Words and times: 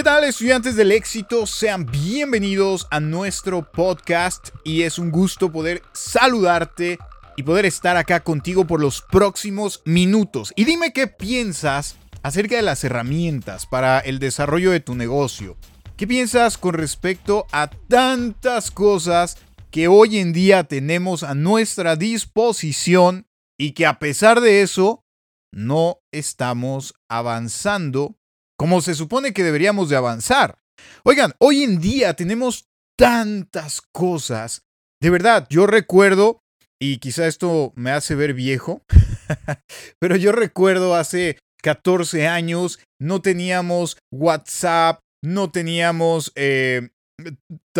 ¿Qué 0.00 0.04
tal 0.04 0.24
estudiantes 0.24 0.76
del 0.76 0.92
éxito? 0.92 1.44
Sean 1.44 1.84
bienvenidos 1.84 2.86
a 2.90 3.00
nuestro 3.00 3.70
podcast 3.70 4.48
y 4.64 4.84
es 4.84 4.98
un 4.98 5.10
gusto 5.10 5.52
poder 5.52 5.82
saludarte 5.92 6.96
y 7.36 7.42
poder 7.42 7.66
estar 7.66 7.98
acá 7.98 8.20
contigo 8.20 8.66
por 8.66 8.80
los 8.80 9.02
próximos 9.02 9.82
minutos. 9.84 10.54
Y 10.56 10.64
dime 10.64 10.94
qué 10.94 11.06
piensas 11.06 11.96
acerca 12.22 12.56
de 12.56 12.62
las 12.62 12.82
herramientas 12.82 13.66
para 13.66 13.98
el 13.98 14.20
desarrollo 14.20 14.70
de 14.70 14.80
tu 14.80 14.94
negocio. 14.94 15.58
¿Qué 15.98 16.06
piensas 16.06 16.56
con 16.56 16.72
respecto 16.72 17.44
a 17.52 17.68
tantas 17.68 18.70
cosas 18.70 19.36
que 19.70 19.86
hoy 19.86 20.16
en 20.16 20.32
día 20.32 20.64
tenemos 20.64 21.24
a 21.24 21.34
nuestra 21.34 21.96
disposición 21.96 23.26
y 23.58 23.72
que 23.72 23.84
a 23.84 23.98
pesar 23.98 24.40
de 24.40 24.62
eso 24.62 25.04
no 25.52 25.98
estamos 26.10 26.94
avanzando 27.06 28.16
como 28.60 28.82
se 28.82 28.94
supone 28.94 29.32
que 29.32 29.42
deberíamos 29.42 29.88
de 29.88 29.96
avanzar. 29.96 30.58
Oigan, 31.02 31.32
hoy 31.38 31.62
en 31.62 31.80
día 31.80 32.12
tenemos 32.12 32.66
tantas 32.94 33.80
cosas. 33.80 34.64
De 35.00 35.08
verdad, 35.08 35.46
yo 35.48 35.66
recuerdo, 35.66 36.42
y 36.78 36.98
quizá 36.98 37.26
esto 37.26 37.72
me 37.74 37.90
hace 37.90 38.14
ver 38.14 38.34
viejo, 38.34 38.82
pero 39.98 40.14
yo 40.16 40.32
recuerdo 40.32 40.94
hace 40.94 41.38
14 41.62 42.28
años, 42.28 42.80
no 43.00 43.22
teníamos 43.22 43.96
WhatsApp, 44.12 45.00
no 45.24 45.50
teníamos 45.50 46.30
eh, 46.34 46.90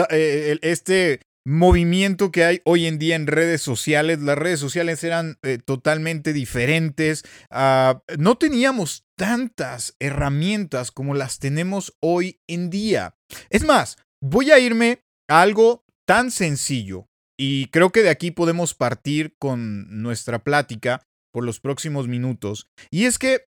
eh, 0.09 0.59
este 0.63 1.21
movimiento 1.45 2.31
que 2.31 2.45
hay 2.45 2.61
hoy 2.65 2.87
en 2.87 2.99
día 2.99 3.17
en 3.17 3.27
redes 3.27 3.63
sociales. 3.63 4.21
Las 4.21 4.39
redes 4.39 4.61
sociales 4.61 5.03
eran 5.05 5.39
eh, 5.43 5.59
totalmente 5.59 6.33
diferentes. 6.33 7.25
Ah, 7.51 8.03
no 8.19 8.37
teníamos 8.37 9.07
tantas 9.17 9.97
herramientas 9.99 10.91
como 10.91 11.15
las 11.15 11.39
tenemos 11.39 11.97
hoy 12.01 12.41
en 12.47 12.71
día. 12.71 13.17
Es 13.49 13.65
más, 13.65 13.97
voy 14.23 14.51
a 14.51 14.59
irme 14.59 15.03
a 15.29 15.43
algo 15.43 15.85
tan 16.07 16.31
sencillo 16.31 17.09
y 17.39 17.67
creo 17.69 17.91
que 17.91 18.03
de 18.03 18.11
aquí 18.11 18.31
podemos 18.31 18.75
partir 18.75 19.35
con 19.39 20.03
nuestra 20.03 20.41
plática 20.45 21.03
por 21.33 21.45
los 21.45 21.61
próximos 21.61 22.09
minutos. 22.09 22.69
Y 22.91 23.05
es 23.05 23.19
que 23.19 23.47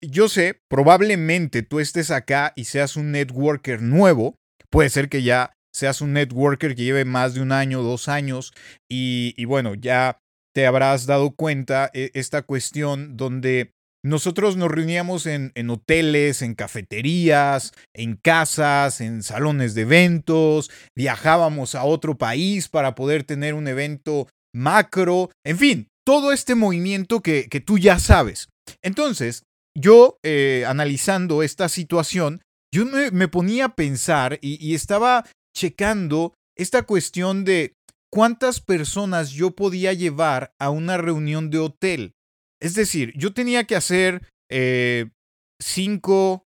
yo 0.00 0.28
sé, 0.28 0.62
probablemente 0.68 1.62
tú 1.62 1.80
estés 1.80 2.10
acá 2.10 2.52
y 2.56 2.64
seas 2.64 2.96
un 2.96 3.12
networker 3.12 3.82
nuevo. 3.82 4.36
Puede 4.70 4.90
ser 4.90 5.08
que 5.08 5.22
ya 5.22 5.57
seas 5.78 6.00
un 6.00 6.12
networker 6.12 6.74
que 6.74 6.84
lleve 6.84 7.04
más 7.04 7.34
de 7.34 7.40
un 7.40 7.52
año, 7.52 7.82
dos 7.82 8.08
años, 8.08 8.52
y, 8.90 9.44
bueno, 9.44 9.74
ya 9.74 10.20
te 10.54 10.66
habrás 10.66 11.06
dado 11.06 11.30
cuenta 11.30 11.90
e, 11.94 12.10
esta 12.14 12.42
cuestión 12.42 13.16
donde 13.16 13.72
nosotros 14.04 14.56
nos 14.56 14.70
reuníamos 14.70 15.26
en, 15.26 15.52
en, 15.54 15.70
hoteles, 15.70 16.42
en 16.42 16.54
cafeterías, 16.54 17.72
en 17.94 18.16
casas, 18.16 19.00
en 19.00 19.22
salones 19.22 19.74
de 19.74 19.82
eventos, 19.82 20.70
viajábamos 20.96 21.74
a 21.74 21.84
otro 21.84 22.16
país 22.16 22.68
para 22.68 22.94
poder 22.94 23.24
tener 23.24 23.54
un 23.54 23.68
evento 23.68 24.28
macro, 24.54 25.30
en 25.44 25.58
fin, 25.58 25.88
todo 26.06 26.32
este 26.32 26.54
movimiento 26.54 27.20
que, 27.20 27.48
que 27.48 27.60
tú 27.60 27.78
ya 27.78 27.98
sabes. 27.98 28.48
Entonces, 28.82 29.42
yo 29.76 30.18
eh, 30.24 30.64
analizando 30.66 31.42
esta 31.42 31.68
situación, 31.68 32.40
yo 32.72 32.84
me, 32.86 33.28
ponía 33.28 33.66
a 33.66 33.74
pensar 33.74 34.38
y 34.42 34.74
estaba 34.74 35.24
checando 35.54 36.34
esta 36.56 36.82
cuestión 36.82 37.44
de 37.44 37.74
cuántas 38.10 38.60
personas 38.60 39.30
yo 39.30 39.52
podía 39.52 39.92
llevar 39.92 40.52
a 40.58 40.70
una 40.70 40.96
reunión 40.96 41.50
de 41.50 41.58
hotel. 41.58 42.14
Es 42.60 42.74
decir, 42.74 43.12
yo 43.16 43.32
tenía 43.32 43.64
que 43.64 43.76
hacer 43.76 44.22
5, 44.50 44.50
eh, 44.50 45.06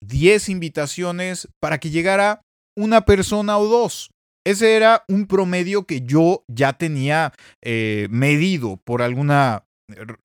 10 0.04 0.48
invitaciones 0.48 1.48
para 1.60 1.78
que 1.78 1.90
llegara 1.90 2.42
una 2.76 3.04
persona 3.04 3.58
o 3.58 3.66
dos. 3.66 4.10
Ese 4.44 4.74
era 4.74 5.04
un 5.08 5.26
promedio 5.26 5.86
que 5.86 6.00
yo 6.00 6.44
ya 6.48 6.72
tenía 6.72 7.32
eh, 7.62 8.08
medido 8.10 8.80
por 8.84 9.02
alguna 9.02 9.64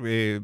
eh, 0.03 0.41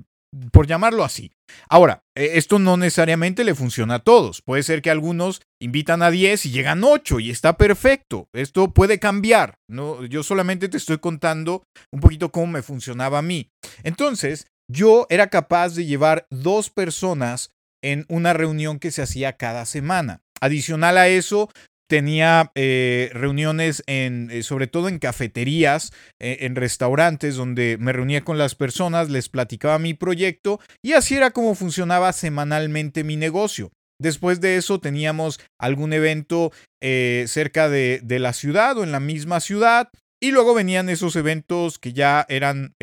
por 0.51 0.67
llamarlo 0.67 1.03
así. 1.03 1.31
Ahora, 1.69 2.03
e, 2.15 2.37
esto 2.37 2.59
no 2.59 2.77
necesariamente 2.77 3.43
le 3.43 3.55
funciona 3.55 3.95
a 3.95 3.99
todos. 3.99 4.41
Puede 4.41 4.63
ser 4.63 4.81
que 4.81 4.89
algunos 4.89 5.41
invitan 5.61 6.01
a 6.01 6.11
10 6.11 6.45
y 6.45 6.51
llegan 6.51 6.83
8 6.83 7.19
y 7.19 7.29
está 7.29 7.57
perfecto. 7.57 8.27
Esto 8.33 8.73
puede 8.73 8.99
cambiar. 8.99 9.59
¿no? 9.67 10.05
Yo 10.05 10.23
solamente 10.23 10.69
te 10.69 10.77
estoy 10.77 10.97
contando 10.99 11.63
un 11.91 11.99
poquito 11.99 12.31
cómo 12.31 12.47
me 12.47 12.61
funcionaba 12.63 13.19
a 13.19 13.23
mí. 13.23 13.49
Entonces, 13.83 14.47
yo 14.69 15.05
era 15.09 15.27
capaz 15.27 15.75
de 15.75 15.85
llevar 15.85 16.27
dos 16.29 16.69
personas 16.69 17.51
en 17.83 18.05
una 18.07 18.33
reunión 18.33 18.79
que 18.79 18.91
se 18.91 19.01
hacía 19.01 19.33
cada 19.33 19.65
semana. 19.65 20.21
Adicional 20.41 20.97
a 20.97 21.07
eso, 21.07 21.49
tenía 21.93 22.51
eh, 22.55 23.11
reuniones 23.13 23.83
en, 23.85 24.31
eh, 24.31 24.41
sobre 24.41 24.65
todo 24.65 24.89
en 24.89 24.97
cafeterías, 24.97 25.93
eh, 26.19 26.37
en 26.39 26.55
restaurantes, 26.55 27.35
donde 27.35 27.77
me 27.79 27.93
reunía 27.93 28.23
con 28.23 28.39
las 28.39 28.55
personas, 28.55 29.11
les 29.11 29.29
platicaba 29.29 29.77
mi 29.77 29.93
proyecto 29.93 30.59
y 30.81 30.93
así 30.93 31.13
era 31.13 31.29
como 31.29 31.53
funcionaba 31.53 32.11
semanalmente 32.11 33.03
mi 33.03 33.15
negocio. 33.15 33.71
Después 34.01 34.41
de 34.41 34.57
eso 34.57 34.79
teníamos 34.79 35.39
algún 35.61 35.93
evento 35.93 36.51
cerca 36.81 37.69
de, 37.69 38.01
de, 38.03 38.17
la 38.17 38.33
ciudad 38.33 38.75
o 38.79 38.83
en 38.83 38.91
la 38.91 38.99
misma 38.99 39.39
ciudad. 39.39 39.89
Y 40.19 40.31
luego 40.31 40.55
venían 40.55 40.89
esos 40.89 41.15
eventos 41.15 41.77
que 41.77 41.93
ya 41.93 42.25
eran 42.27 42.73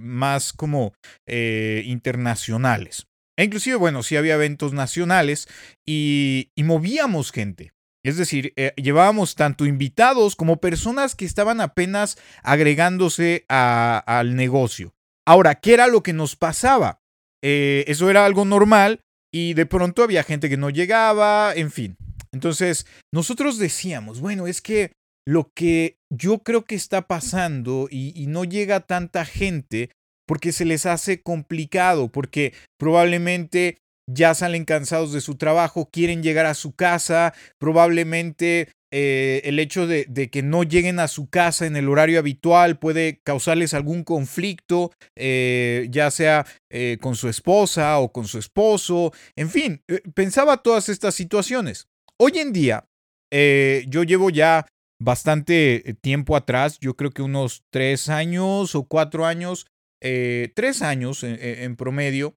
más 0.00 0.52
como 0.52 0.94
internacionales. 1.18 3.06
E 3.36 3.44
inclusive, 3.44 3.76
bueno, 3.76 4.02
sí 4.04 4.16
había 4.16 4.34
eventos 4.34 4.72
nacionales 4.72 5.48
y, 5.84 6.52
y 6.54 6.62
movíamos 6.62 7.32
gente. 7.32 7.72
Es 8.04 8.16
decir, 8.16 8.52
eh, 8.56 8.72
llevábamos 8.76 9.34
tanto 9.36 9.64
invitados 9.64 10.34
como 10.34 10.56
personas 10.56 11.14
que 11.14 11.24
estaban 11.24 11.60
apenas 11.60 12.18
agregándose 12.42 13.44
al 13.48 14.34
negocio. 14.34 14.92
Ahora, 15.26 15.54
¿qué 15.56 15.74
era 15.74 15.86
lo 15.86 16.02
que 16.02 16.12
nos 16.12 16.34
pasaba? 16.34 17.00
Eh, 17.44 17.84
eso 17.86 18.10
era 18.10 18.24
algo 18.24 18.44
normal 18.44 19.00
y 19.32 19.54
de 19.54 19.66
pronto 19.66 20.02
había 20.02 20.24
gente 20.24 20.48
que 20.48 20.56
no 20.56 20.70
llegaba, 20.70 21.52
en 21.54 21.70
fin. 21.70 21.96
Entonces, 22.32 22.86
nosotros 23.12 23.58
decíamos, 23.58 24.20
bueno, 24.20 24.46
es 24.46 24.60
que 24.60 24.92
lo 25.26 25.52
que 25.54 25.96
yo 26.10 26.40
creo 26.40 26.64
que 26.64 26.74
está 26.74 27.06
pasando 27.06 27.86
y 27.90 28.26
no 28.26 28.44
llega 28.44 28.80
tanta 28.80 29.24
gente 29.24 29.90
porque 30.26 30.52
se 30.52 30.64
les 30.64 30.86
hace 30.86 31.22
complicado, 31.22 32.08
porque 32.08 32.54
probablemente 32.78 33.78
ya 34.06 34.34
salen 34.34 34.64
cansados 34.64 35.12
de 35.12 35.20
su 35.20 35.36
trabajo, 35.36 35.88
quieren 35.90 36.22
llegar 36.22 36.46
a 36.46 36.54
su 36.54 36.74
casa, 36.74 37.34
probablemente 37.58 38.68
eh, 38.94 39.40
el 39.44 39.58
hecho 39.58 39.86
de, 39.86 40.04
que 40.30 40.42
no 40.42 40.64
lleguen 40.64 41.00
a 41.00 41.08
su 41.08 41.30
casa 41.30 41.66
en 41.66 41.76
el 41.76 41.88
horario 41.88 42.18
habitual 42.18 42.78
puede 42.78 43.22
causarles 43.24 43.72
algún 43.72 44.04
conflicto, 44.04 44.92
eh, 45.16 45.88
ya 45.90 46.10
sea 46.10 46.44
eh, 46.70 46.98
con 47.00 47.16
su 47.16 47.30
esposa 47.30 47.98
o 47.98 48.12
con 48.12 48.28
su 48.28 48.38
esposo, 48.38 49.12
en 49.34 49.48
fin, 49.48 49.82
pensaba 50.14 50.58
todas 50.58 50.90
estas 50.90 51.14
situaciones. 51.14 51.88
Hoy 52.18 52.38
en 52.38 52.52
día, 52.52 52.84
yo 53.30 54.04
llevo 54.04 54.28
ya 54.28 54.66
bastante 55.00 55.96
tiempo 56.02 56.36
atrás, 56.36 56.78
yo 56.78 56.94
creo 56.94 57.12
que 57.12 57.22
unos 57.22 57.64
tres 57.70 58.10
años 58.10 58.74
o 58.74 58.84
cuatro 58.84 59.24
años, 59.24 59.66
tres 60.00 60.82
años 60.82 61.24
en 61.24 61.76
promedio, 61.76 62.36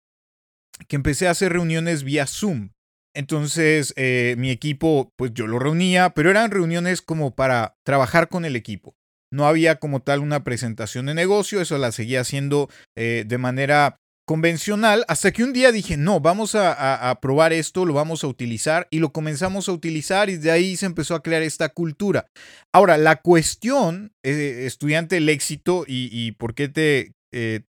que 0.88 0.96
empecé 0.96 1.28
a 1.28 1.32
hacer 1.32 1.54
reuniones 1.54 2.04
vía 2.04 2.28
Zoom. 2.28 2.70
Entonces, 3.16 3.94
eh, 3.96 4.36
mi 4.38 4.52
equipo, 4.52 5.14
pues 5.16 5.32
yo 5.34 5.48
lo 5.48 5.58
reunía, 5.58 6.10
pero 6.12 6.30
eran 6.30 6.52
reuniones 6.52 7.02
como 7.02 7.34
para 7.34 7.78
trabajar 7.86 8.28
con 8.28 8.44
el 8.44 8.58
equipo. 8.58 8.94
No 9.32 9.48
había 9.48 9.78
como 9.78 10.02
tal 10.02 10.20
una 10.20 10.44
presentación 10.44 11.06
de 11.06 11.14
negocio, 11.14 11.62
eso 11.62 11.78
la 11.78 11.94
seguía 11.94 12.22
haciendo 12.22 12.70
eh, 12.96 13.24
de 13.26 13.38
manera 13.38 13.98
convencional, 14.28 15.06
hasta 15.08 15.32
que 15.32 15.44
un 15.44 15.54
día 15.54 15.72
dije, 15.72 15.98
no, 15.98 16.20
vamos 16.20 16.56
a, 16.56 17.18
probar 17.22 17.54
esto, 17.54 17.86
lo 17.86 17.94
vamos 17.94 18.24
a 18.24 18.28
utilizar 18.28 18.88
y 18.90 19.00
lo 19.00 19.14
comenzamos 19.14 19.70
a 19.70 19.72
utilizar 19.72 20.30
y 20.32 20.38
de 20.38 20.52
ahí 20.52 20.76
se 20.78 20.88
empezó 20.88 21.16
a 21.16 21.22
crear 21.22 21.44
esta 21.44 21.70
cultura. 21.70 22.26
Ahora, 22.74 22.98
la 22.98 23.18
cuestión, 23.18 24.14
eh, 24.24 24.64
estudiante 24.66 25.16
del 25.16 25.30
éxito 25.30 25.86
y, 25.88 26.10
y 26.12 26.32
por 26.34 26.54
qué 26.54 26.68
te 26.68 27.12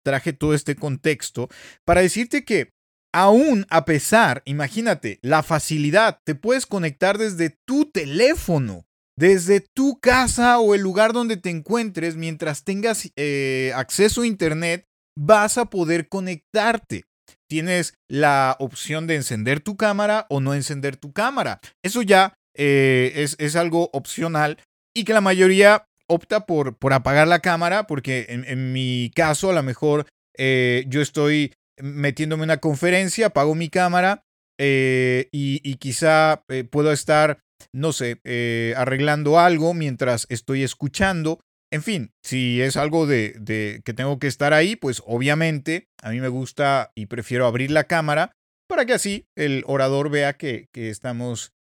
traje 0.03 0.33
todo 0.33 0.55
este 0.55 0.75
contexto, 0.75 1.47
para 1.85 2.01
decirte 2.01 2.43
que 2.43 2.71
Aún 3.13 3.65
a 3.69 3.85
pesar, 3.85 4.41
imagínate, 4.45 5.19
la 5.21 5.43
facilidad, 5.43 6.19
te 6.23 6.35
puedes 6.35 6.65
conectar 6.65 7.17
desde 7.17 7.57
tu 7.65 7.91
teléfono, 7.91 8.85
desde 9.17 9.59
tu 9.59 9.99
casa 9.99 10.59
o 10.59 10.75
el 10.75 10.81
lugar 10.81 11.11
donde 11.11 11.37
te 11.37 11.49
encuentres, 11.49 12.15
mientras 12.15 12.63
tengas 12.63 13.11
eh, 13.17 13.73
acceso 13.75 14.21
a 14.21 14.27
Internet, 14.27 14.85
vas 15.17 15.57
a 15.57 15.65
poder 15.65 16.07
conectarte. 16.07 17.03
Tienes 17.49 17.95
la 18.09 18.55
opción 18.59 19.07
de 19.07 19.15
encender 19.15 19.59
tu 19.59 19.75
cámara 19.75 20.25
o 20.29 20.39
no 20.39 20.53
encender 20.53 20.95
tu 20.95 21.11
cámara. 21.11 21.59
Eso 21.83 22.01
ya 22.01 22.33
eh, 22.55 23.27
es, 23.37 23.55
algo 23.55 23.89
opcional 23.93 24.57
y 24.95 25.03
que 25.03 25.13
la 25.13 25.21
mayoría 25.21 25.85
opta 26.07 26.45
por, 26.45 26.77
por 26.77 26.93
apagar 26.93 27.27
la 27.27 27.39
cámara 27.39 27.87
porque 27.87 28.25
en, 28.29 28.73
mi 28.73 29.11
caso 29.15 29.49
a 29.49 29.53
lo 29.53 29.63
mejor 29.63 30.07
eh, 30.37 30.85
yo 30.87 31.01
estoy 31.01 31.53
metiéndome 31.81 32.43
en 32.43 32.49
una 32.49 32.57
conferencia, 32.57 33.27
apago 33.27 33.55
mi 33.55 33.69
cámara 33.69 34.23
eh, 34.63 35.27
y, 35.31 35.75
quizá 35.77 36.43
eh, 36.49 36.63
puedo 36.63 36.91
estar, 36.91 37.39
no 37.73 37.93
sé, 37.93 38.21
eh, 38.23 38.75
arreglando 38.77 39.39
algo 39.39 39.73
mientras 39.73 40.27
estoy 40.29 40.61
escuchando. 40.61 41.39
En 41.73 41.81
fin, 41.81 42.11
si 42.23 42.61
es 42.61 42.77
algo 42.77 43.07
de, 43.07 43.81
que 43.83 43.93
tengo 43.93 44.19
que 44.19 44.27
estar 44.27 44.53
ahí, 44.53 44.75
pues 44.75 45.01
obviamente 45.05 45.87
a 46.03 46.11
mí 46.11 46.19
me 46.19 46.27
gusta 46.27 46.91
y 46.95 47.07
prefiero 47.07 47.47
abrir 47.47 47.71
la 47.71 47.85
cámara 47.85 48.33
para 48.67 48.85
que 48.85 48.93
así 48.93 49.25
el 49.35 49.63
orador 49.65 50.11
vea 50.11 50.33
que, 50.33 50.67
estamos 50.73 51.53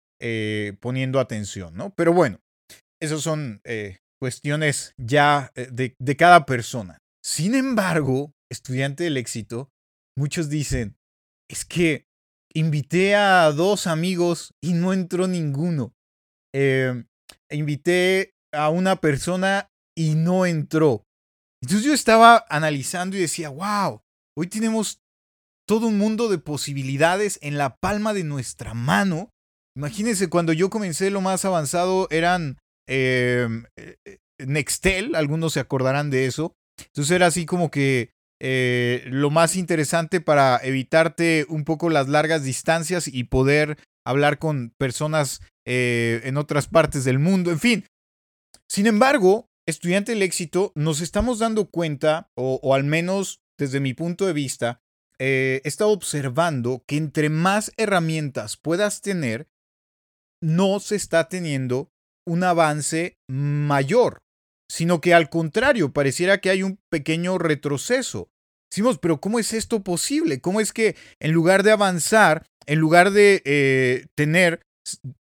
poniendo 0.81 1.21
atención, 1.21 1.75
¿no? 1.75 1.95
Pero 1.95 2.13
bueno, 2.13 2.41
esas 3.01 3.23
son 3.23 3.63
cuestiones 4.21 4.93
ya 4.99 5.53
de 5.55 6.17
cada 6.19 6.45
persona. 6.45 6.99
Sin 7.25 7.55
embargo, 7.55 8.35
estudiante 8.51 9.05
del 9.05 9.17
éxito, 9.17 9.71
muchos 10.17 10.49
dicen, 10.49 10.97
es 11.49 11.65
que 11.65 12.07
invité 12.55 13.15
a 13.15 13.51
dos 13.53 13.87
amigos 13.87 14.55
y 14.61 14.73
no 14.73 14.93
entró 14.93 15.29
ninguno. 15.29 15.95
Em, 16.55 17.07
invité 17.51 18.35
a 18.53 18.71
una 18.71 18.97
persona 18.97 19.71
y 19.97 20.15
no 20.15 20.47
entró. 20.47 21.05
Entonces 21.63 21.87
yo 21.87 21.93
estaba 21.93 22.45
analizando 22.49 23.17
y 23.17 23.21
decía, 23.21 23.51
wow, 23.51 24.03
hoy 24.37 24.47
tenemos 24.47 25.01
todo 25.67 25.87
un 25.87 25.99
mundo 25.99 26.29
de 26.29 26.39
posibilidades 26.39 27.39
en 27.43 27.59
la 27.59 27.77
palma 27.77 28.13
de 28.13 28.25
nuestra 28.25 28.75
mano. 28.75 29.31
Imagínense, 29.77 30.29
cuando 30.29 30.53
yo 30.53 30.71
comencé 30.71 31.11
lo 31.11 31.21
más 31.21 31.45
avanzado 31.45 32.09
eran 32.11 32.59
em, 32.89 33.65
eh, 33.77 34.19
Nextel, 34.39 35.15
algunos 35.15 35.53
se 35.53 35.61
acordarán 35.61 36.11
de 36.11 36.27
eso. 36.27 36.55
Entonces 36.87 37.13
era 37.13 37.27
así 37.27 37.47
como 37.47 37.71
que 37.71 38.11
eh, 38.41 39.05
lo 39.07 39.31
más 39.31 39.55
interesante 39.55 40.21
para 40.21 40.59
evitarte 40.63 41.47
un 41.49 41.65
poco 41.65 41.91
las 41.91 42.09
largas 42.09 42.43
distancias 42.43 43.07
y 43.07 43.25
poder 43.25 43.79
hablar 44.05 44.39
con 44.39 44.73
personas 44.79 45.41
eh, 45.67 46.23
en 46.25 46.37
otras 46.37 46.67
partes 46.67 47.05
del 47.05 47.19
mundo, 47.19 47.51
en 47.51 47.61
fin. 47.61 47.87
Sin 48.67 48.87
embargo, 48.87 49.47
estudiante 49.67 50.13
del 50.13 50.23
éxito, 50.23 50.73
nos 50.75 51.01
estamos 51.01 51.39
dando 51.39 51.71
cuenta, 51.71 52.31
o, 52.35 52.75
al 52.75 52.85
menos 52.85 53.41
desde 53.59 53.81
mi 53.81 53.93
punto 53.93 54.27
de 54.27 54.33
vista, 54.33 54.81
eh, 55.19 55.61
he 55.65 55.69
estado 55.69 55.91
observando 55.91 56.83
que 56.87 56.97
entre 56.97 57.29
más 57.29 57.73
herramientas 57.77 58.57
puedas 58.57 59.03
tener, 59.03 59.49
no 60.43 60.81
se 60.81 60.97
está 60.97 61.29
teniendo 61.29 61.91
un 62.27 62.43
avance 62.43 63.19
mayor 63.29 64.23
sino 64.71 65.01
que 65.01 65.15
al 65.15 65.29
contrario, 65.31 65.93
pareciera 65.93 66.39
que 66.39 66.49
hay 66.49 66.63
un 66.63 66.79
pequeño 66.91 67.39
retroceso. 67.39 68.30
Decimos, 68.71 68.99
pero 68.99 69.21
¿cómo 69.21 69.39
es 69.39 69.53
esto 69.53 69.83
posible? 69.83 70.41
¿Cómo 70.41 70.61
es 70.61 70.73
que 70.73 70.97
en 71.19 71.33
lugar 71.33 71.63
de 71.63 71.73
avanzar, 71.73 72.47
en 72.67 72.79
lugar 72.79 73.11
de 73.11 73.43
eh, 73.45 74.07
tener 74.15 74.61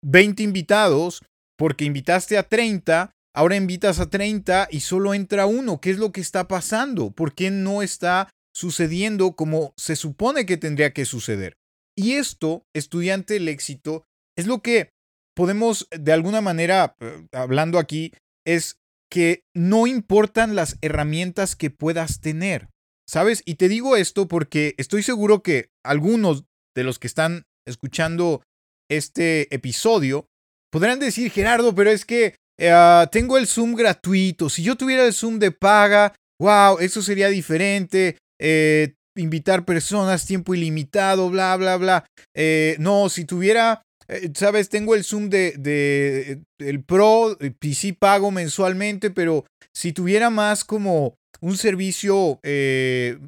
20 0.04 0.42
invitados, 0.42 1.22
porque 1.56 1.84
invitaste 1.84 2.36
a 2.36 2.48
30, 2.48 3.12
ahora 3.34 3.56
invitas 3.56 4.00
a 4.00 4.10
30 4.10 4.68
y 4.70 4.80
solo 4.80 5.14
entra 5.14 5.46
uno? 5.46 5.80
¿Qué 5.80 5.90
es 5.90 5.98
lo 5.98 6.12
que 6.12 6.20
está 6.20 6.46
pasando? 6.46 7.10
¿Por 7.10 7.34
qué 7.34 7.50
no 7.50 7.82
está 7.82 8.28
sucediendo 8.54 9.32
como 9.32 9.72
se 9.78 9.96
supone 9.96 10.44
que 10.44 10.58
tendría 10.58 10.92
que 10.92 11.06
suceder? 11.06 11.54
Y 11.96 12.12
esto, 12.12 12.64
estudiante 12.74 13.34
del 13.34 13.48
éxito, 13.48 14.04
es 14.36 14.46
lo 14.46 14.60
que 14.60 14.90
podemos 15.34 15.88
de 15.90 16.12
alguna 16.12 16.40
manera, 16.40 16.96
eh, 17.00 17.26
hablando 17.32 17.78
aquí, 17.78 18.12
es 18.46 18.76
que 19.10 19.42
no 19.54 19.86
importan 19.86 20.54
las 20.54 20.78
herramientas 20.80 21.54
que 21.54 21.70
puedas 21.70 22.20
tener, 22.20 22.68
¿sabes? 23.12 23.42
Y 23.44 23.56
te 23.56 23.68
digo 23.68 23.96
esto 23.96 24.26
porque 24.26 24.74
estoy 24.78 25.02
seguro 25.02 25.42
que 25.42 25.68
algunos 25.84 26.44
de 26.74 26.84
los 26.84 26.98
que 26.98 27.06
están 27.06 27.44
escuchando 27.66 28.42
este 28.90 29.54
episodio 29.54 30.26
podrán 30.70 30.98
decir, 30.98 31.30
Gerardo, 31.30 31.74
pero 31.74 31.90
es 31.90 32.04
que 32.04 32.36
eh, 32.58 33.06
tengo 33.10 33.36
el 33.36 33.46
Zoom 33.46 33.74
gratuito. 33.74 34.48
Si 34.48 34.62
yo 34.62 34.76
tuviera 34.76 35.04
el 35.04 35.12
Zoom 35.12 35.38
de 35.38 35.50
paga, 35.50 36.14
wow, 36.40 36.78
eso 36.78 37.02
sería 37.02 37.28
diferente. 37.28 38.16
Eh, 38.40 38.94
invitar 39.16 39.64
personas, 39.64 40.24
tiempo 40.24 40.54
ilimitado, 40.54 41.28
bla, 41.28 41.54
bla, 41.56 41.76
bla. 41.76 42.06
Eh, 42.34 42.76
no, 42.78 43.10
si 43.10 43.26
tuviera 43.26 43.82
eh, 44.08 44.30
Sabes, 44.34 44.68
tengo 44.68 44.94
el 44.94 45.04
Zoom 45.04 45.28
de, 45.28 45.52
de, 45.58 46.42
el 46.58 46.82
Pro, 46.84 47.36
y 47.60 47.74
sí 47.74 47.92
pago 47.92 48.30
mensualmente, 48.30 49.10
pero 49.10 49.44
si 49.74 49.92
tuviera 49.92 50.30
más 50.30 50.64
como 50.64 51.14
un 51.42 51.56
servicio 51.56 52.40
eh, 52.42 53.18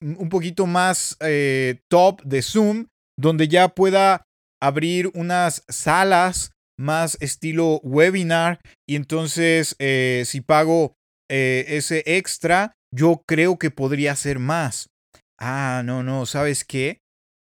un 0.00 0.28
poquito 0.28 0.66
más 0.66 1.16
eh, 1.20 1.80
top 1.88 2.22
de 2.22 2.42
Zoom, 2.42 2.86
donde 3.18 3.48
ya 3.48 3.68
pueda 3.68 4.24
abrir 4.62 5.10
unas 5.14 5.64
salas 5.68 6.52
más 6.78 7.18
estilo 7.20 7.80
webinar 7.82 8.60
y 8.88 8.96
entonces 8.96 9.76
si 9.78 10.40
pago 10.40 10.94
ese 11.28 12.02
extra, 12.06 12.72
yo 12.92 13.22
creo 13.26 13.58
que 13.58 13.70
podría 13.70 14.16
ser 14.16 14.38
más. 14.38 14.88
Ah, 15.38 15.82
no, 15.84 16.02
no, 16.02 16.26
¿sabes 16.26 16.64
qué? 16.64 17.00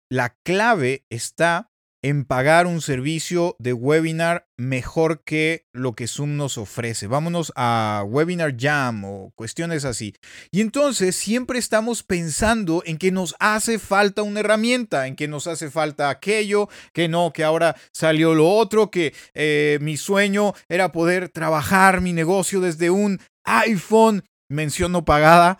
La 0.09 0.35
clave 0.43 1.03
está 1.11 1.69
en 2.01 2.25
pagar 2.25 2.67
un 2.67 2.81
servicio 2.81 3.55
de 3.59 3.73
webinar 3.73 4.47
mejor 4.57 5.23
que 5.23 5.65
lo 5.73 5.93
que 5.93 6.07
Zoom 6.07 6.37
nos 6.37 6.57
ofrece. 6.57 7.07
Vámonos 7.07 7.51
a 7.55 8.03
Webinar 8.07 8.55
Jam 8.57 9.05
o 9.05 9.31
cuestiones 9.35 9.85
así. 9.85 10.13
Y 10.51 10.61
entonces 10.61 11.15
siempre 11.15 11.59
estamos 11.59 12.03
pensando 12.03 12.83
en 12.85 12.97
que 12.97 13.11
nos 13.11 13.35
hace 13.39 13.79
falta 13.79 14.21
una 14.21 14.39
herramienta, 14.39 15.07
en 15.07 15.15
que 15.15 15.27
nos 15.27 15.47
hace 15.47 15.69
falta 15.69 16.09
aquello, 16.09 16.69
que 16.93 17.07
no, 17.07 17.33
que 17.33 17.43
ahora 17.43 17.75
salió 17.91 18.33
lo 18.33 18.49
otro, 18.49 18.91
que 18.91 19.13
eh, 19.33 19.77
mi 19.81 19.97
sueño 19.97 20.53
era 20.69 20.91
poder 20.91 21.29
trabajar 21.29 22.01
mi 22.01 22.13
negocio 22.13 22.61
desde 22.61 22.89
un 22.89 23.19
iPhone, 23.43 24.23
mención 24.49 24.93
pagada, 25.03 25.59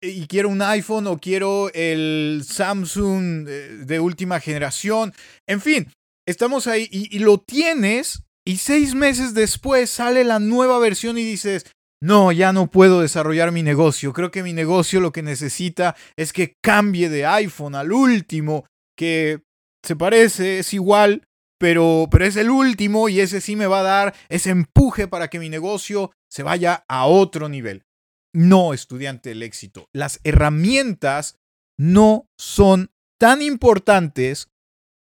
y 0.00 0.26
quiero 0.26 0.48
un 0.48 0.62
iPhone 0.62 1.06
o 1.06 1.18
quiero 1.18 1.70
el 1.72 2.42
Samsung 2.44 3.46
eh, 3.48 3.68
de 3.84 4.00
última 4.00 4.40
generación. 4.40 5.14
En 5.46 5.60
fin, 5.60 5.88
estamos 6.26 6.66
ahí 6.66 6.88
y, 6.90 7.18
lo 7.20 7.38
tienes 7.38 8.22
y 8.44 8.58
seis 8.58 8.94
meses 8.94 9.34
después 9.34 9.90
sale 9.90 10.24
la 10.24 10.38
nueva 10.38 10.78
versión 10.78 11.18
y 11.18 11.24
dices, 11.24 11.66
no, 12.02 12.32
ya 12.32 12.52
no 12.52 12.70
puedo 12.70 13.00
desarrollar 13.00 13.52
mi 13.52 13.62
negocio. 13.62 14.12
Creo 14.12 14.30
que 14.30 14.42
mi 14.42 14.52
negocio 14.52 15.00
lo 15.00 15.12
que 15.12 15.22
necesita 15.22 15.96
es 16.16 16.32
que 16.32 16.54
cambie 16.62 17.08
de 17.08 17.26
iPhone 17.26 17.74
al 17.74 17.92
último, 17.92 18.66
que 18.96 19.42
se 19.84 19.96
parece, 19.96 20.58
es 20.58 20.74
igual, 20.74 21.22
pero, 21.58 22.08
pero 22.10 22.24
es 22.24 22.36
el 22.36 22.50
último 22.50 23.08
y 23.08 23.20
ese 23.20 23.40
sí 23.40 23.56
me 23.56 23.66
va 23.66 23.80
a 23.80 23.84
dar 23.84 24.14
ese 24.28 24.50
empuje 24.50 25.08
para 25.08 25.28
que 25.28 25.38
mi 25.38 25.48
negocio 25.48 26.12
se 26.30 26.42
vaya 26.42 26.84
a 26.88 27.06
otro 27.06 27.48
nivel. 27.48 27.84
No, 28.36 28.74
estudiante 28.74 29.30
del 29.30 29.42
éxito. 29.42 29.88
Las 29.94 30.20
herramientas 30.22 31.38
no 31.78 32.26
son 32.38 32.90
tan 33.18 33.40
importantes 33.40 34.48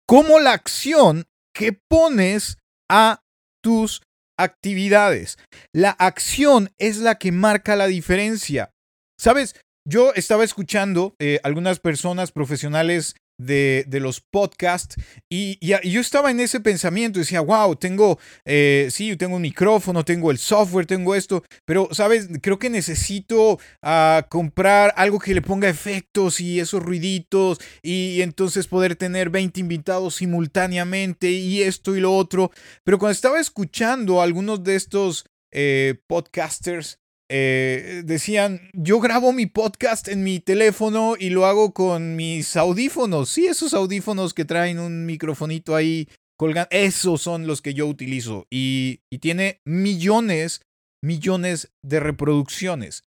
como 0.07 0.39
la 0.39 0.53
acción 0.53 1.25
que 1.53 1.74
pones 1.74 2.57
a 2.89 3.21
tus 3.63 4.01
actividades. 4.36 5.38
La 5.71 5.91
acción 5.91 6.71
es 6.79 6.98
la 6.98 7.19
que 7.19 7.31
marca 7.31 7.75
la 7.75 7.86
diferencia. 7.86 8.71
Sabes, 9.19 9.55
yo 9.88 10.12
estaba 10.15 10.43
escuchando 10.43 11.13
eh, 11.19 11.39
algunas 11.43 11.79
personas 11.79 12.31
profesionales 12.31 13.15
de, 13.39 13.86
los 14.00 14.22
podcasts 14.22 14.96
y, 15.29 15.58
yo 15.60 16.01
estaba 16.01 16.29
en 16.29 16.39
ese 16.39 16.60
pensamiento, 16.60 17.19
decía, 17.19 17.41
wow, 17.41 17.75
tengo, 17.75 18.19
eh, 18.46 18.88
sí, 18.91 19.15
tengo 19.15 19.38
un 19.38 19.41
micrófono, 19.41 20.05
tengo 20.05 20.29
el 20.29 20.38
software, 20.38 20.86
tengo 20.86 21.15
esto, 21.15 21.43
pero, 21.65 21.89
¿sabes? 21.91 22.29
Creo 22.41 22.60
que 22.60 22.69
necesito 22.69 23.60
ah, 23.81 24.27
comprar 24.29 24.93
algo 24.96 25.19
que 25.19 25.34
le 25.34 25.41
ponga 25.41 25.69
efectos 25.69 26.39
y 26.39 26.60
esos 26.60 26.84
ruiditos 26.84 27.60
y, 27.81 28.22
entonces 28.22 28.67
poder 28.67 28.96
tener 28.96 29.29
20 29.29 29.60
invitados 29.60 30.15
simultáneamente 30.15 31.31
y 31.31 31.62
esto 31.63 31.96
y 31.96 32.01
lo 32.01 32.13
otro. 32.13 32.51
Pero 32.84 33.00
cuando 33.00 33.13
estaba 33.13 33.39
escuchando 33.39 34.19
a 34.19 34.25
algunos 34.25 34.63
de 34.63 34.75
estos 34.75 35.25
eh, 35.51 35.96
podcasters, 36.08 36.99
eh, 37.29 38.01
decían, 38.05 38.69
yo 38.74 39.00
grabo 39.00 39.31
mi 39.31 39.45
podcast 39.45 40.07
en 40.07 40.24
mi 40.24 40.39
teléfono 40.39 41.15
y 41.17 41.29
lo 41.29 41.45
hago 41.45 41.74
con 41.74 42.15
mis 42.15 42.57
audífonos. 42.57 43.29
Sí, 43.29 43.45
esos 43.45 43.74
audífonos 43.74 44.33
que 44.33 44.45
traen 44.45 44.79
un 44.79 45.05
microfonito 45.05 45.75
ahí 45.75 46.09
colgando, 46.38 46.67
esos 46.71 47.21
son 47.21 47.48
los 47.48 47.62
que 47.62 47.74
yo 47.74 47.86
utilizo. 47.88 48.48
Y, 48.50 49.01
y 49.12 49.19
tiene 49.19 49.62
millones, 49.65 50.62
millones 51.03 51.71
de 51.83 52.00
reproducciones. 52.00 53.03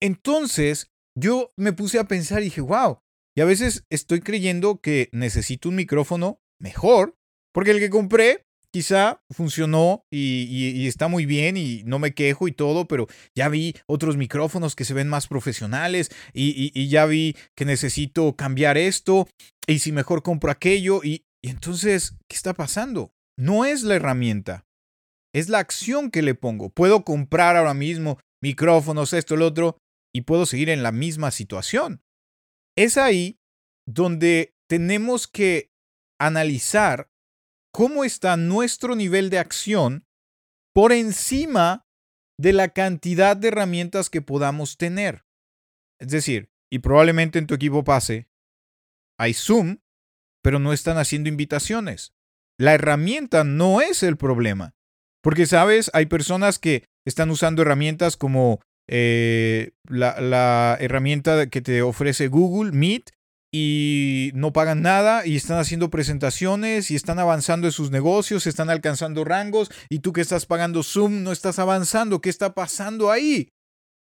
Entonces, 0.00 0.92
yo 1.18 1.52
me 1.56 1.72
puse 1.72 1.98
a 1.98 2.08
pensar 2.08 2.42
y 2.42 2.44
dije, 2.46 2.60
wow, 2.60 3.00
y 3.36 3.40
a 3.40 3.44
veces 3.44 3.84
estoy 3.90 4.20
creyendo 4.20 4.80
que 4.80 5.08
necesito 5.12 5.68
un 5.68 5.76
micrófono 5.76 6.40
mejor, 6.60 7.16
porque 7.52 7.72
el 7.72 7.80
que 7.80 7.90
compré 7.90 8.45
quizá 8.76 9.22
funcionó 9.30 10.04
y, 10.10 10.86
está 10.86 11.08
muy 11.08 11.24
bien 11.24 11.56
y 11.56 11.82
no 11.84 11.98
me 11.98 12.12
quejo 12.12 12.46
y 12.46 12.52
todo, 12.52 12.86
pero 12.86 13.06
ya 13.34 13.48
vi 13.48 13.74
otros 13.86 14.18
micrófonos 14.18 14.76
que 14.76 14.84
se 14.84 14.92
ven 14.92 15.08
más 15.08 15.28
profesionales 15.28 16.10
y, 16.34 16.86
ya 16.88 17.06
vi 17.06 17.34
que 17.56 17.64
necesito 17.64 18.36
cambiar 18.36 18.76
esto 18.76 19.28
y 19.66 19.78
si 19.78 19.92
mejor 19.92 20.22
compro 20.22 20.50
aquello 20.50 21.00
y, 21.02 21.24
y 21.42 21.48
entonces, 21.48 22.16
¿qué 22.28 22.36
está 22.36 22.52
pasando? 22.52 23.14
No 23.38 23.64
es 23.64 23.82
la 23.82 23.94
herramienta, 23.94 24.66
es 25.34 25.48
la 25.48 25.58
acción 25.58 26.10
que 26.10 26.20
le 26.20 26.34
pongo. 26.34 26.68
Puedo 26.68 27.02
comprar 27.02 27.56
ahora 27.56 27.72
mismo 27.72 28.18
micrófonos, 28.42 29.14
esto, 29.14 29.36
el 29.36 29.40
otro, 29.40 29.78
y 30.14 30.20
puedo 30.20 30.44
seguir 30.44 30.68
en 30.68 30.82
la 30.82 30.92
misma 30.92 31.30
situación. 31.30 32.02
Es 32.76 32.98
ahí 32.98 33.38
donde 33.88 34.52
tenemos 34.68 35.26
que 35.28 35.70
analizar 36.20 37.08
cómo 37.76 38.04
está 38.04 38.38
nuestro 38.38 38.96
nivel 38.96 39.28
de 39.28 39.38
acción 39.38 40.06
por 40.74 40.92
encima 40.92 41.86
de 42.40 42.54
la 42.54 42.70
cantidad 42.70 43.36
de 43.36 43.48
herramientas 43.48 44.08
que 44.08 44.22
podamos 44.22 44.78
tener. 44.78 45.26
Es 46.00 46.08
decir, 46.08 46.48
y 46.72 46.78
probablemente 46.78 47.38
en 47.38 47.46
tu 47.46 47.52
equipo 47.52 47.84
pase, 47.84 48.30
hay 49.18 49.34
Zoom, 49.34 49.80
pero 50.42 50.58
no 50.58 50.72
están 50.72 50.96
haciendo 50.96 51.28
invitaciones. 51.28 52.14
La 52.58 52.72
herramienta 52.72 53.44
no 53.44 53.82
es 53.82 54.02
el 54.02 54.16
problema. 54.16 54.74
Porque, 55.22 55.44
sabes, 55.44 55.90
hay 55.92 56.06
personas 56.06 56.58
que 56.58 56.86
están 57.04 57.28
usando 57.28 57.60
herramientas 57.60 58.16
como 58.16 58.60
eh, 58.88 59.72
la, 59.86 60.18
la 60.22 60.78
herramienta 60.80 61.50
que 61.50 61.60
te 61.60 61.82
ofrece 61.82 62.28
Google, 62.28 62.72
Meet, 62.72 63.10
y 63.52 64.30
no 64.34 64.52
pagan 64.52 64.82
nada 64.82 65.26
y 65.26 65.36
están 65.36 65.58
haciendo 65.58 65.90
presentaciones 65.90 66.90
y 66.90 66.96
están 66.96 67.18
avanzando 67.18 67.66
en 67.66 67.72
sus 67.72 67.90
negocios, 67.90 68.46
están 68.46 68.70
alcanzando 68.70 69.24
rangos 69.24 69.70
y 69.88 70.00
tú 70.00 70.12
que 70.12 70.20
estás 70.20 70.46
pagando 70.46 70.82
Zoom 70.82 71.22
no 71.22 71.32
estás 71.32 71.58
avanzando. 71.58 72.20
¿Qué 72.20 72.28
está 72.28 72.54
pasando 72.54 73.10
ahí? 73.10 73.48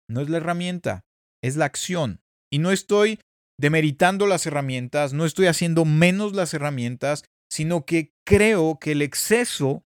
No 0.09 0.21
es 0.21 0.29
la 0.29 0.39
herramienta, 0.39 1.05
es 1.43 1.57
la 1.57 1.67
acción. 1.67 2.21
Y 2.51 2.59
no 2.59 2.73
estoy 2.73 3.21
demeritando 3.59 4.27
las 4.27 4.47
herramientas, 4.47 5.13
no 5.13 5.25
estoy 5.25 5.47
haciendo 5.47 5.85
menos 5.85 6.35
las 6.35 6.55
herramientas, 6.55 7.25
sino 7.51 7.85
que 7.85 8.13
creo 8.27 8.79
que 8.81 8.93
el 8.93 9.03
exceso 9.03 9.85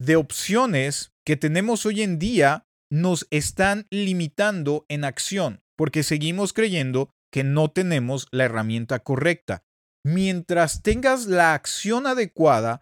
de 0.00 0.16
opciones 0.16 1.12
que 1.24 1.36
tenemos 1.36 1.86
hoy 1.86 2.02
en 2.02 2.18
día 2.18 2.64
nos 2.90 3.26
están 3.30 3.86
limitando 3.90 4.84
en 4.88 5.04
acción, 5.04 5.60
porque 5.76 6.02
seguimos 6.02 6.52
creyendo 6.52 7.10
que 7.36 7.44
no 7.44 7.70
tenemos 7.70 8.28
la 8.30 8.44
herramienta 8.44 9.00
correcta. 9.00 9.62
Mientras 10.02 10.80
tengas 10.80 11.26
la 11.26 11.52
acción 11.52 12.06
adecuada, 12.06 12.80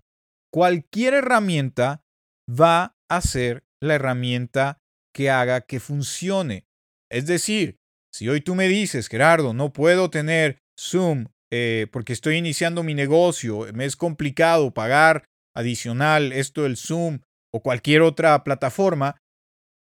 cualquier 0.53 1.15
herramienta 1.15 2.05
va 2.49 2.97
a 3.11 3.21
ser 3.21 3.65
la 3.83 3.97
herramienta 3.97 4.79
que 5.13 5.29
haga 5.29 5.63
que 5.63 5.81
funcione. 5.81 6.69
Es 7.11 7.27
decir, 7.27 7.81
si 8.15 8.29
hoy 8.29 8.43
tú 8.43 8.55
me 8.55 8.69
dices, 8.69 9.09
Gerardo, 9.09 9.55
no 9.55 9.73
puedo 9.73 10.09
tener 10.09 10.59
Zoom 10.79 11.27
eh, 11.53 11.89
porque 11.91 12.13
estoy 12.13 12.37
iniciando 12.37 12.85
mi 12.85 12.95
negocio, 12.95 13.67
me 13.75 13.87
es 13.87 13.97
complicado 13.97 14.73
pagar 14.73 15.25
adicional 15.57 16.31
esto 16.33 16.63
del 16.63 16.77
Zoom 16.77 17.23
o 17.53 17.61
cualquier 17.61 18.03
otra 18.03 18.45
plataforma, 18.45 19.17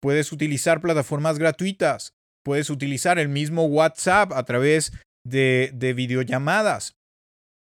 puedes 0.02 0.32
utilizar 0.32 0.80
plataformas 0.80 1.38
gratuitas, 1.38 2.13
puedes 2.44 2.70
utilizar 2.70 3.18
el 3.18 3.28
mismo 3.28 3.64
WhatsApp 3.64 4.32
a 4.32 4.44
través 4.44 4.92
de, 5.26 5.70
de 5.74 5.92
videollamadas. 5.94 6.96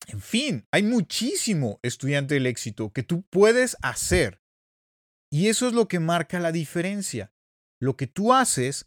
En 0.09 0.21
fin, 0.21 0.67
hay 0.73 0.83
muchísimo 0.83 1.79
estudiante 1.83 2.35
del 2.35 2.47
éxito 2.47 2.93
que 2.93 3.03
tú 3.03 3.23
puedes 3.31 3.77
hacer. 3.83 4.41
Y 5.31 5.49
eso 5.49 5.69
es 5.69 5.75
lo 5.75 5.87
que 5.87 6.01
marca 6.01 6.41
la 6.41 6.53
diferencia. 6.53 7.33
Lo 7.81 7.97
que 7.97 8.07
tú 8.07 8.33
haces 8.33 8.87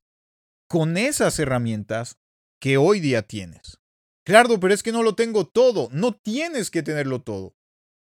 con 0.69 0.97
esas 0.97 1.39
herramientas 1.39 2.17
que 2.61 2.77
hoy 2.77 2.99
día 2.99 3.21
tienes. 3.21 3.79
Claro, 4.25 4.59
pero 4.59 4.73
es 4.73 4.83
que 4.83 4.91
no 4.91 5.03
lo 5.03 5.15
tengo 5.15 5.47
todo. 5.47 5.89
No 5.91 6.13
tienes 6.13 6.71
que 6.71 6.83
tenerlo 6.83 7.21
todo. 7.21 7.55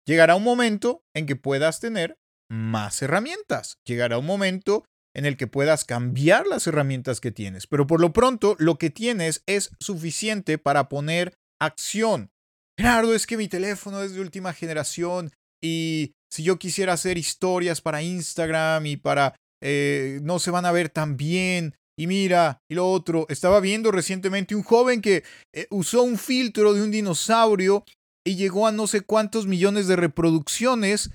Llegará 0.06 0.36
un 0.36 0.44
momento 0.44 1.04
en 1.14 1.26
que 1.26 1.36
puedas 1.36 1.80
tener 1.80 2.18
más 2.50 3.02
herramientas. 3.02 3.78
Llegará 3.84 4.18
un 4.18 4.26
momento 4.26 4.84
en 5.14 5.26
el 5.26 5.37
que 5.37 5.47
puedas 5.47 5.85
cambiar 5.85 6.47
las 6.47 6.66
herramientas 6.66 7.21
que 7.21 7.30
tienes. 7.30 7.66
Pero 7.66 7.87
por 7.87 8.00
lo 8.00 8.12
pronto, 8.12 8.56
lo 8.59 8.78
que 8.78 8.90
tienes 8.90 9.42
es 9.47 9.71
suficiente 9.80 10.59
para 10.59 10.88
poner 10.88 11.35
acción. 11.61 12.30
Gerardo, 12.78 13.14
es 13.14 13.26
que 13.26 13.37
mi 13.37 13.49
teléfono 13.49 14.02
es 14.02 14.14
de 14.14 14.21
última 14.21 14.52
generación 14.52 15.30
y 15.62 16.12
si 16.30 16.42
yo 16.42 16.59
quisiera 16.59 16.94
hacer 16.94 17.16
historias 17.16 17.80
para 17.80 18.02
Instagram 18.02 18.87
y 18.87 18.97
para... 18.97 19.37
Eh, 19.66 20.18
no 20.23 20.40
se 20.40 20.50
van 20.50 20.66
a 20.66 20.73
ver 20.73 20.90
tan 20.90 21.16
bien. 21.16 21.75
Y 21.97 22.06
mira, 22.06 22.59
y 22.68 22.75
lo 22.75 22.90
otro, 22.90 23.25
estaba 23.30 23.61
viendo 23.61 23.92
recientemente 23.92 24.54
un 24.54 24.62
joven 24.62 25.00
que 25.00 25.23
eh, 25.54 25.68
usó 25.71 26.02
un 26.02 26.18
filtro 26.18 26.75
de 26.75 26.83
un 26.83 26.90
dinosaurio 26.90 27.85
y 28.26 28.35
llegó 28.35 28.66
a 28.66 28.73
no 28.73 28.87
sé 28.87 29.02
cuántos 29.02 29.47
millones 29.47 29.87
de 29.87 29.97
reproducciones 29.97 31.12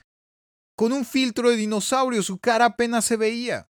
con 0.78 0.94
un 0.94 1.06
filtro 1.06 1.50
de 1.50 1.58
dinosaurio. 1.58 2.24
Su 2.24 2.40
cara 2.40 2.66
apenas 2.66 3.06
se 3.06 3.18
veía 3.18 3.68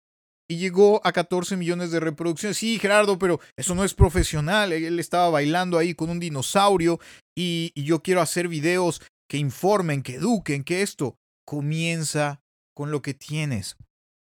y 0.49 0.57
llegó 0.57 0.99
a 1.05 1.11
14 1.11 1.55
millones 1.57 1.91
de 1.91 1.99
reproducciones. 1.99 2.57
Sí, 2.57 2.79
Gerardo, 2.79 3.19
pero 3.19 3.39
eso 3.55 3.75
no 3.75 3.83
es 3.83 3.93
profesional. 3.93 4.73
Él 4.73 4.99
estaba 4.99 5.29
bailando 5.29 5.77
ahí 5.77 5.93
con 5.93 6.09
un 6.09 6.19
dinosaurio 6.19 6.99
y, 7.37 7.71
yo 7.75 8.01
quiero 8.01 8.21
hacer 8.21 8.47
videos 8.47 9.01
que 9.29 9.37
informen, 9.37 10.01
que 10.01 10.15
eduquen, 10.15 10.63
que 10.63 10.81
esto 10.81 11.17
comienza 11.45 12.41
con 12.75 12.89
lo 12.89 13.03
que 13.03 13.13
tienes. 13.13 13.77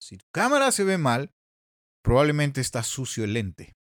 Si 0.02 0.18
tu 0.18 0.26
cámara 0.34 0.72
se 0.74 0.84
ve 0.84 0.98
mal, 0.98 1.32
probablemente 2.04 2.60
está 2.60 2.84
sucio 2.84 3.24
el 3.24 3.34
lente. 3.34 3.74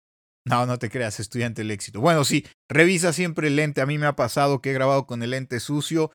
No, 0.47 0.65
no 0.65 0.79
te 0.79 0.91
creas, 0.91 1.19
estudiante 1.19 1.63
del 1.63 1.73
éxito. 1.73 2.01
Bueno, 2.01 2.25
sí, 2.25 2.47
revisa 2.71 3.13
siempre 3.13 3.49
el 3.49 3.57
lente. 3.57 3.81
A 3.81 3.87
mí 3.87 3.99
me 3.99 4.07
ha 4.07 4.15
pasado 4.15 4.63
que 4.63 4.71
he 4.71 4.75
grabado 4.75 5.07
con 5.07 5.23
el 5.25 5.31
lente 5.31 5.59
sucio 5.59 6.13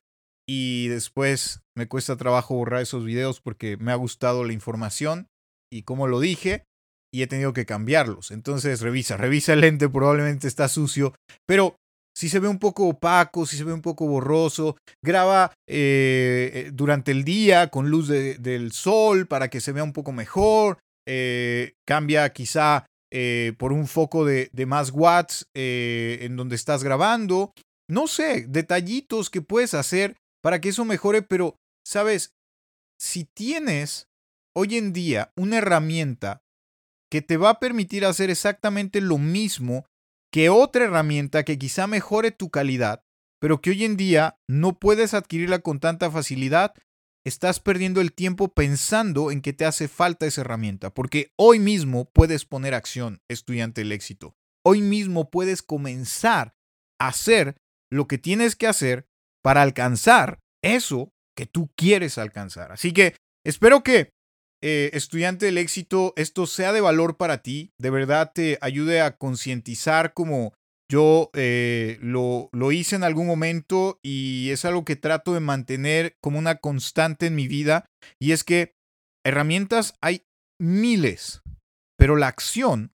y 0.48 0.88
después 0.88 1.60
me 1.76 1.86
cuesta 1.86 2.16
trabajo 2.16 2.54
borrar 2.54 2.80
esos 2.80 3.04
videos 3.04 3.40
porque 3.40 3.76
me 3.76 3.92
ha 3.92 3.96
gustado 3.96 4.44
la 4.44 4.52
información 4.52 5.28
y 5.74 5.82
como 5.82 6.06
lo 6.06 6.20
dije 6.20 6.64
y 7.12 7.22
he 7.22 7.26
tenido 7.26 7.52
que 7.52 7.66
cambiarlos. 7.66 8.30
Entonces 8.30 8.80
revisa, 8.80 9.16
revisa 9.16 9.52
el 9.52 9.60
lente, 9.60 9.88
probablemente 9.88 10.46
está 10.46 10.68
sucio, 10.68 11.14
pero 11.46 11.76
si 12.16 12.28
se 12.28 12.38
ve 12.38 12.46
un 12.46 12.60
poco 12.60 12.86
opaco, 12.86 13.44
si 13.44 13.56
se 13.56 13.64
ve 13.64 13.72
un 13.72 13.82
poco 13.82 14.06
borroso, 14.06 14.76
graba 15.02 15.52
eh, 15.68 16.50
eh, 16.54 16.70
durante 16.72 17.10
el 17.10 17.24
día 17.24 17.68
con 17.68 17.90
luz 17.90 18.08
del 18.08 18.70
sol 18.72 19.26
para 19.26 19.48
que 19.48 19.60
se 19.60 19.72
vea 19.72 19.82
un 19.82 19.92
poco 19.92 20.12
mejor, 20.12 20.78
eh, 21.06 21.74
cambia 21.86 22.32
quizá 22.32 22.86
por 23.58 23.72
un 23.72 23.86
foco 23.86 24.24
de, 24.24 24.50
de 24.52 24.66
más 24.66 24.90
watts 24.90 25.46
en 25.54 26.34
donde 26.34 26.56
estás 26.56 26.82
grabando, 26.82 27.52
no 27.88 28.08
sé, 28.08 28.46
detallitos 28.48 29.30
que 29.30 29.40
puedes 29.40 29.72
hacer 29.74 30.16
para 30.42 30.60
que 30.60 30.70
eso 30.70 30.84
mejore, 30.84 31.22
pero, 31.22 31.54
sabes, 31.86 32.32
si 32.98 33.24
tienes 33.24 34.08
hoy 34.56 34.76
en 34.76 34.92
día 34.92 35.32
una 35.36 35.58
herramienta 35.58 36.42
que 37.10 37.22
te 37.22 37.36
va 37.36 37.50
a 37.50 37.60
permitir 37.60 38.04
hacer 38.04 38.30
exactamente 38.30 39.00
lo 39.00 39.18
mismo 39.18 39.86
que 40.32 40.48
otra 40.48 40.84
herramienta 40.84 41.44
que 41.44 41.58
quizá 41.58 41.86
mejore 41.86 42.32
tu 42.32 42.50
calidad, 42.50 43.04
pero 43.40 43.60
que 43.60 43.70
hoy 43.70 43.84
en 43.84 43.96
día 43.96 44.36
no 44.48 44.78
puedes 44.78 45.14
adquirirla 45.14 45.60
con 45.60 45.78
tanta 45.78 46.10
facilidad, 46.10 46.74
estás 47.24 47.60
perdiendo 47.60 48.00
el 48.00 48.12
tiempo 48.12 48.48
pensando 48.48 49.30
en 49.30 49.42
que 49.42 49.52
te 49.52 49.64
hace 49.64 49.86
falta 49.86 50.26
esa 50.26 50.40
herramienta, 50.40 50.92
porque 50.92 51.32
hoy 51.36 51.58
mismo 51.58 52.10
puedes 52.12 52.44
poner 52.44 52.74
acción, 52.74 53.20
estudiante 53.28 53.82
del 53.82 53.92
éxito. 53.92 54.34
Hoy 54.64 54.80
mismo 54.80 55.30
puedes 55.30 55.62
comenzar 55.62 56.54
a 56.98 57.08
hacer 57.08 57.56
lo 57.92 58.08
que 58.08 58.18
tienes 58.18 58.56
que 58.56 58.66
hacer 58.66 59.06
para 59.42 59.62
alcanzar 59.62 60.40
eso 60.62 61.12
que 61.36 61.46
tú 61.46 61.70
quieres 61.76 62.18
alcanzar. 62.18 62.72
Así 62.72 62.92
que 62.92 63.14
espero 63.44 63.82
que 63.82 64.13
eh, 64.66 64.88
estudiante 64.94 65.44
del 65.44 65.58
éxito, 65.58 66.14
esto 66.16 66.46
sea 66.46 66.72
de 66.72 66.80
valor 66.80 67.18
para 67.18 67.42
ti, 67.42 67.74
de 67.78 67.90
verdad 67.90 68.32
te 68.34 68.56
ayude 68.62 69.02
a 69.02 69.18
concientizar 69.18 70.14
como 70.14 70.54
yo 70.90 71.28
eh, 71.34 71.98
lo, 72.00 72.48
lo 72.50 72.72
hice 72.72 72.96
en 72.96 73.04
algún 73.04 73.26
momento 73.26 73.98
y 74.02 74.48
es 74.52 74.64
algo 74.64 74.86
que 74.86 74.96
trato 74.96 75.34
de 75.34 75.40
mantener 75.40 76.16
como 76.22 76.38
una 76.38 76.54
constante 76.54 77.26
en 77.26 77.34
mi 77.34 77.46
vida 77.46 77.84
y 78.18 78.32
es 78.32 78.42
que 78.42 78.72
herramientas 79.22 79.98
hay 80.00 80.22
miles, 80.58 81.42
pero 81.98 82.16
la 82.16 82.28
acción, 82.28 82.94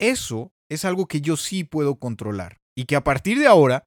eso 0.00 0.52
es 0.70 0.84
algo 0.84 1.08
que 1.08 1.20
yo 1.20 1.36
sí 1.36 1.64
puedo 1.64 1.96
controlar 1.98 2.58
y 2.78 2.84
que 2.84 2.94
a 2.94 3.02
partir 3.02 3.40
de 3.40 3.48
ahora 3.48 3.82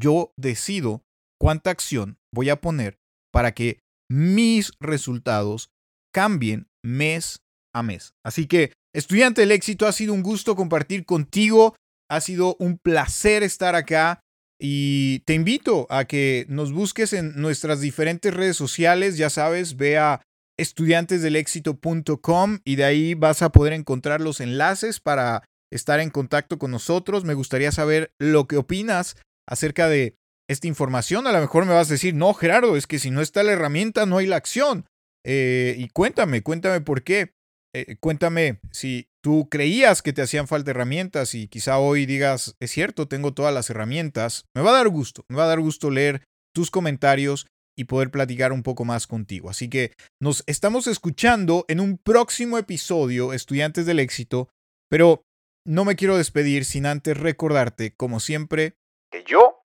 yo 0.00 0.32
decido 0.38 1.02
cuánta 1.38 1.68
acción 1.68 2.16
voy 2.32 2.48
a 2.48 2.62
poner 2.62 2.98
para 3.30 3.52
que 3.52 3.80
mis 4.08 4.72
resultados 4.80 5.71
cambien 6.12 6.68
mes 6.82 7.40
a 7.74 7.82
mes. 7.82 8.14
Así 8.24 8.46
que, 8.46 8.72
estudiante 8.94 9.40
del 9.40 9.52
éxito, 9.52 9.86
ha 9.86 9.92
sido 9.92 10.12
un 10.12 10.22
gusto 10.22 10.54
compartir 10.54 11.04
contigo, 11.04 11.74
ha 12.10 12.20
sido 12.20 12.56
un 12.58 12.78
placer 12.78 13.42
estar 13.42 13.74
acá 13.74 14.20
y 14.60 15.20
te 15.20 15.34
invito 15.34 15.86
a 15.90 16.04
que 16.04 16.46
nos 16.48 16.72
busques 16.72 17.12
en 17.12 17.40
nuestras 17.40 17.80
diferentes 17.80 18.32
redes 18.32 18.56
sociales, 18.56 19.16
ya 19.16 19.30
sabes, 19.30 19.76
ve 19.76 19.98
a 19.98 20.20
estudiantesdelexito.com 20.58 22.58
y 22.64 22.76
de 22.76 22.84
ahí 22.84 23.14
vas 23.14 23.42
a 23.42 23.50
poder 23.50 23.72
encontrar 23.72 24.20
los 24.20 24.40
enlaces 24.40 25.00
para 25.00 25.42
estar 25.72 26.00
en 26.00 26.10
contacto 26.10 26.58
con 26.58 26.70
nosotros. 26.70 27.24
Me 27.24 27.34
gustaría 27.34 27.72
saber 27.72 28.12
lo 28.20 28.46
que 28.46 28.58
opinas 28.58 29.16
acerca 29.48 29.88
de 29.88 30.14
esta 30.48 30.68
información. 30.68 31.26
A 31.26 31.32
lo 31.32 31.40
mejor 31.40 31.64
me 31.64 31.72
vas 31.72 31.88
a 31.88 31.94
decir, 31.94 32.14
no, 32.14 32.32
Gerardo, 32.34 32.76
es 32.76 32.86
que 32.86 32.98
si 32.98 33.10
no 33.10 33.20
está 33.20 33.42
la 33.42 33.52
herramienta, 33.52 34.06
no 34.06 34.18
hay 34.18 34.26
la 34.26 34.36
acción. 34.36 34.86
Eh, 35.24 35.74
y 35.78 35.88
cuéntame, 35.88 36.42
cuéntame 36.42 36.80
por 36.80 37.02
qué. 37.02 37.34
Eh, 37.74 37.96
cuéntame 38.00 38.60
si 38.70 39.08
tú 39.22 39.48
creías 39.50 40.02
que 40.02 40.12
te 40.12 40.20
hacían 40.20 40.46
falta 40.46 40.72
herramientas 40.72 41.34
y 41.34 41.48
quizá 41.48 41.78
hoy 41.78 42.04
digas, 42.04 42.54
es 42.60 42.70
cierto, 42.70 43.08
tengo 43.08 43.32
todas 43.32 43.54
las 43.54 43.70
herramientas. 43.70 44.44
Me 44.54 44.62
va 44.62 44.70
a 44.70 44.78
dar 44.78 44.88
gusto, 44.88 45.24
me 45.28 45.36
va 45.36 45.44
a 45.44 45.48
dar 45.48 45.60
gusto 45.60 45.90
leer 45.90 46.22
tus 46.54 46.70
comentarios 46.70 47.46
y 47.76 47.84
poder 47.84 48.10
platicar 48.10 48.52
un 48.52 48.62
poco 48.62 48.84
más 48.84 49.06
contigo. 49.06 49.48
Así 49.48 49.70
que 49.70 49.92
nos 50.20 50.44
estamos 50.46 50.86
escuchando 50.86 51.64
en 51.68 51.80
un 51.80 51.96
próximo 51.96 52.58
episodio, 52.58 53.32
estudiantes 53.32 53.86
del 53.86 54.00
éxito, 54.00 54.50
pero 54.90 55.24
no 55.64 55.84
me 55.84 55.96
quiero 55.96 56.16
despedir 56.16 56.64
sin 56.64 56.84
antes 56.84 57.16
recordarte, 57.16 57.94
como 57.94 58.20
siempre, 58.20 58.74
que 59.10 59.24
yo 59.24 59.62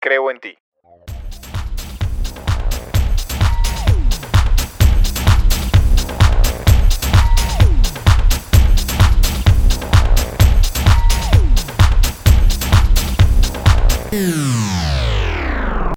creo 0.00 0.30
en 0.30 0.40
ti. 0.40 0.58
Mm. 14.16 14.55